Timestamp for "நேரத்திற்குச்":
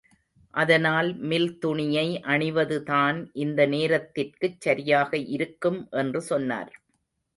3.67-4.61